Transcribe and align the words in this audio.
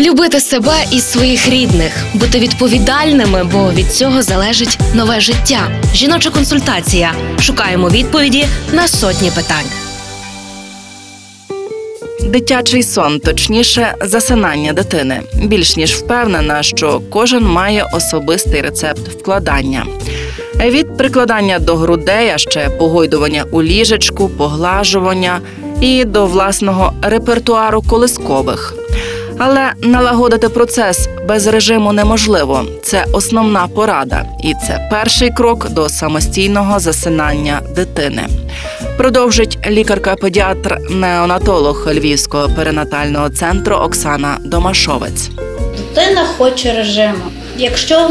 Любити 0.00 0.40
себе 0.40 0.84
і 0.92 1.00
своїх 1.00 1.48
рідних, 1.48 1.92
бути 2.14 2.38
відповідальними, 2.38 3.44
бо 3.52 3.72
від 3.72 3.92
цього 3.92 4.22
залежить 4.22 4.78
нове 4.94 5.20
життя. 5.20 5.70
Жіноча 5.94 6.30
консультація. 6.30 7.12
Шукаємо 7.40 7.88
відповіді 7.88 8.46
на 8.72 8.88
сотні 8.88 9.30
питань. 9.30 9.66
Дитячий 12.22 12.82
сон, 12.82 13.20
точніше, 13.20 13.94
засинання 14.00 14.72
дитини. 14.72 15.20
Більш 15.34 15.76
ніж 15.76 15.94
впевнена, 15.94 16.62
що 16.62 17.02
кожен 17.10 17.44
має 17.44 17.84
особистий 17.92 18.60
рецепт 18.60 19.08
вкладання. 19.08 19.86
Від 20.60 20.96
прикладання 20.96 21.58
до 21.58 21.76
грудей, 21.76 22.30
а 22.34 22.38
ще 22.38 22.70
погойдування 22.70 23.44
у 23.50 23.62
ліжечку, 23.62 24.28
поглажування 24.28 25.40
і 25.80 26.04
до 26.04 26.26
власного 26.26 26.92
репертуару 27.02 27.82
колискових. 27.82 28.74
Але 29.38 29.72
налагодити 29.82 30.48
процес 30.48 31.08
без 31.28 31.46
режиму 31.46 31.92
неможливо. 31.92 32.64
Це 32.82 33.04
основна 33.12 33.68
порада, 33.68 34.24
і 34.44 34.54
це 34.54 34.88
перший 34.90 35.30
крок 35.30 35.70
до 35.70 35.88
самостійного 35.88 36.78
засинання 36.78 37.60
дитини. 37.76 38.26
Продовжить 38.96 39.58
лікарка-педіатр-неонатолог 39.66 41.88
Львівського 41.94 42.48
перинатального 42.48 43.30
центру 43.30 43.76
Оксана 43.76 44.38
Домашовець. 44.44 45.30
Дитина 45.76 46.24
хоче 46.38 46.72
режиму. 46.72 47.24
Якщо 47.56 48.10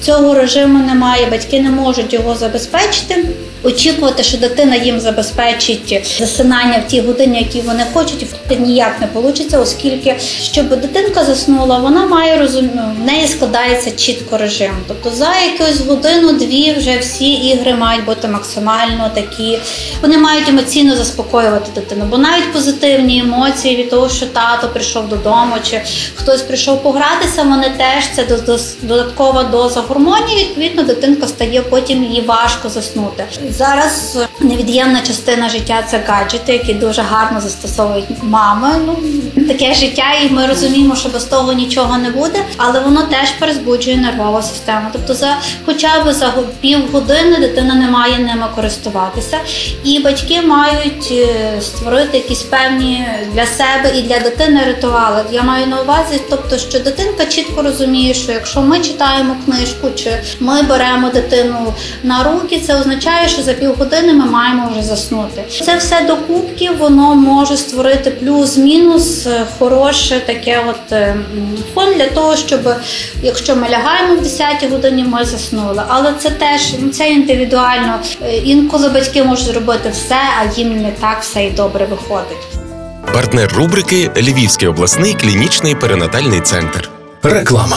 цього 0.00 0.34
режиму 0.34 0.86
немає, 0.86 1.26
батьки 1.30 1.60
не 1.60 1.70
можуть 1.70 2.12
його 2.12 2.34
забезпечити. 2.34 3.24
Очікувати, 3.66 4.22
що 4.22 4.38
дитина 4.38 4.76
їм 4.76 5.00
забезпечить 5.00 6.02
засинання 6.18 6.82
в 6.86 6.90
ті 6.90 7.00
годині, 7.00 7.38
які 7.38 7.60
вони 7.60 7.84
хочуть, 7.92 8.26
ніяк 8.58 9.00
не 9.00 9.20
вийде, 9.20 9.58
оскільки 9.58 10.16
щоб 10.42 10.68
дитинка 10.68 11.24
заснула, 11.24 11.78
вона 11.78 12.06
має 12.06 12.38
розуміти, 12.38 12.78
в 13.02 13.06
неї 13.06 13.28
складається 13.28 13.90
чітко 13.90 14.38
режим. 14.38 14.70
Тобто 14.88 15.10
за 15.10 15.34
якусь 15.38 15.80
годину-дві 15.86 16.74
вже 16.78 16.98
всі 16.98 17.32
ігри 17.32 17.74
мають 17.74 18.04
бути 18.04 18.28
максимально 18.28 19.10
такі. 19.14 19.58
Вони 20.02 20.18
мають 20.18 20.48
емоційно 20.48 20.96
заспокоювати 20.96 21.70
дитину, 21.74 22.04
бо 22.10 22.18
навіть 22.18 22.52
позитивні 22.52 23.18
емоції 23.18 23.76
від 23.76 23.90
того, 23.90 24.08
що 24.08 24.26
тато 24.26 24.68
прийшов 24.68 25.08
додому, 25.08 25.54
чи 25.70 25.80
хтось 26.14 26.42
прийшов 26.42 26.82
погратися, 26.82 27.42
вони 27.42 27.70
теж 27.76 28.04
це 28.16 28.24
до- 28.24 28.38
до- 28.52 28.58
додаткова 28.82 29.42
доза 29.44 29.80
гормонів. 29.80 30.38
Відповідно, 30.38 30.82
дитинка 30.82 31.26
стає 31.28 31.62
потім 31.62 32.04
їй 32.04 32.20
важко 32.20 32.68
заснути. 32.68 33.24
Зараз 33.58 34.18
е, 34.22 34.28
невід'ємна 34.44 35.00
частина 35.00 35.48
життя 35.48 35.84
це 35.90 36.02
гаджети, 36.06 36.52
які 36.52 36.74
дуже 36.74 37.02
гарно 37.02 37.40
застосовують 37.40 38.04
мами. 38.22 38.68
Ну 38.86 38.96
таке 39.48 39.74
життя, 39.74 40.04
і 40.22 40.30
ми 40.30 40.46
розуміємо, 40.46 40.96
що 40.96 41.08
без 41.08 41.24
того 41.24 41.52
нічого 41.52 41.98
не 41.98 42.10
буде, 42.10 42.38
але 42.56 42.80
воно 42.80 43.02
теж 43.02 43.30
перезбуджує 43.38 43.96
нервову 43.96 44.42
систему. 44.42 44.88
Тобто, 44.92 45.14
за 45.14 45.36
хоча 45.66 46.04
б 46.04 46.12
за 46.12 46.26
го- 46.26 46.44
півгодини 46.60 47.36
дитина 47.40 47.74
не 47.74 47.88
має 47.90 48.18
ними 48.18 48.46
користуватися, 48.54 49.38
і 49.84 49.98
батьки 49.98 50.42
мають 50.42 51.08
е, 51.12 51.60
створити 51.60 52.16
якісь 52.16 52.42
певні 52.42 53.06
для 53.34 53.46
себе 53.46 53.92
і 53.98 54.02
для 54.02 54.18
дитини 54.20 54.60
ритуали. 54.66 55.22
Я 55.32 55.42
маю 55.42 55.66
на 55.66 55.80
увазі, 55.82 56.20
тобто, 56.30 56.58
що 56.58 56.78
дитинка 56.80 57.24
чітко 57.26 57.62
розуміє, 57.62 58.14
що 58.14 58.32
якщо 58.32 58.60
ми 58.60 58.80
читаємо 58.80 59.36
книжку, 59.44 59.88
чи 59.96 60.10
ми 60.40 60.62
беремо 60.62 61.10
дитину 61.10 61.74
на 62.02 62.22
руки, 62.24 62.60
це 62.66 62.80
означає, 62.80 63.28
що 63.28 63.42
за 63.46 63.52
півгодини 63.52 64.12
ми 64.12 64.24
маємо 64.24 64.68
вже 64.72 64.82
заснути. 64.82 65.44
Це 65.64 65.76
все 65.76 66.04
докупки, 66.06 66.70
воно 66.70 67.14
може 67.14 67.56
створити 67.56 68.10
плюс-мінус 68.10 69.26
е, 69.26 69.46
хороше 69.58 70.20
таке 70.20 70.64
от 70.68 70.92
е, 70.92 71.16
фон 71.74 71.94
для 71.94 72.06
того, 72.06 72.36
щоб 72.36 72.60
якщо 73.22 73.56
ми 73.56 73.68
лягаємо 73.68 74.14
в 74.14 74.22
10 74.22 74.70
годині, 74.70 75.04
ми 75.04 75.24
заснули. 75.24 75.82
Але 75.88 76.14
це 76.18 76.30
теж 76.30 76.74
ну, 76.80 76.88
це 76.88 77.10
індивідуально. 77.10 77.98
Е, 78.22 78.36
Інколи 78.36 78.88
батьки 78.88 79.24
можуть 79.24 79.46
зробити 79.46 79.88
все, 79.92 80.18
а 80.40 80.60
їм 80.60 80.82
не 80.82 80.90
так 80.90 81.18
все 81.20 81.44
і 81.44 81.50
добре 81.50 81.86
виходить. 81.86 82.46
Партнер 83.14 83.52
рубрики 83.52 84.10
Львівський 84.16 84.68
обласний 84.68 85.14
клінічний 85.14 85.74
перинатальний 85.74 86.40
центр. 86.40 86.90
Реклама. 87.22 87.76